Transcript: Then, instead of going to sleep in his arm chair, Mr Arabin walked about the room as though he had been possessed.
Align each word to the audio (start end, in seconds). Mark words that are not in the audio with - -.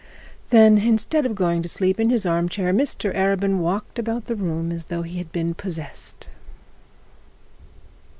Then, 0.49 0.79
instead 0.79 1.27
of 1.27 1.35
going 1.35 1.61
to 1.61 1.69
sleep 1.69 1.99
in 1.99 2.09
his 2.09 2.25
arm 2.25 2.49
chair, 2.49 2.73
Mr 2.73 3.15
Arabin 3.15 3.59
walked 3.59 3.99
about 3.99 4.25
the 4.25 4.33
room 4.33 4.71
as 4.71 4.85
though 4.85 5.03
he 5.03 5.19
had 5.19 5.31
been 5.31 5.53
possessed. 5.53 6.27